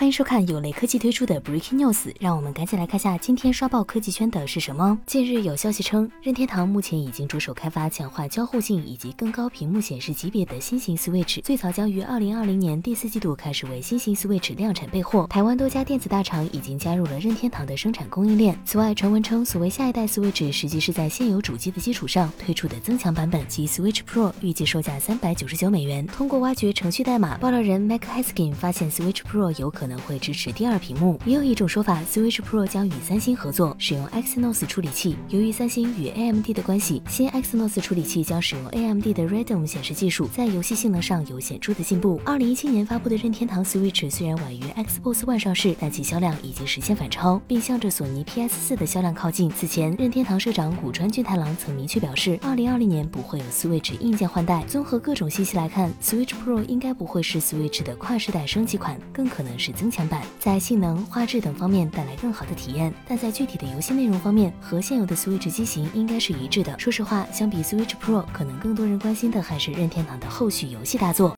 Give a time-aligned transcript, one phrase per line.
[0.00, 4.98] 欢迎收看有雷科技推出的 Breaking News，让我们赶紧来看下今天刷爆科技圈的是什么。
[5.04, 15.26] 近日有消息称，任天堂目前已经着手开发强化交互性以及更高屏幕显示级别的新型 Switch，最早将于二零二零年第四季度开始为新型 Switch 量产备货。
[15.28, 18.58] 台湾多家电子大厂已经加入了任天堂的生产供应链。
[18.64, 26.06] 此外，传闻称所谓下一代 Switch 实际是在现有主机的基础上推出的增强版本，即 Switch Pro，预计售价三百九十九美元。
[26.06, 29.89] 通过挖掘程序代码，爆料人 Mac Haskin 发现 Switch Pro 有可能。
[29.90, 31.18] 可能会支持第二屏幕。
[31.26, 35.16] 也有一种说法，Switch Pro 将与三星合作，使用 Exynos 处理器。
[35.30, 42.20] 由于三星与 AMD 的关系，新 Exynos 处理器将使用 AMD 的 Radeon 显示技术，在游戏性能上有显著的进步。
[42.24, 49.50] 二零一七年发布的任天堂 Switch 虽然晚于 Xbox One 上市，但其销量已经实现反超，并向着索尼 PS4 的销量靠近。
[49.50, 54.62] 此前，任天堂社长古川俊太郎曾明确表示，二零二零年不会有 Switch 硬件换代。
[54.68, 59.72] 综合各种信息来看，Switch Pro 应该不会是 Switch 的跨世代升级款，更可能是。
[59.80, 66.78] 增强版在性能、画质等方面带来更好的体验，但在具体的游戏内容方面，和现有的 Switch 机型应该是一致的。
[66.78, 71.28] 说实话，相比 Switch Pro，可能更多人关心的还是任天堂的后续游戏大作。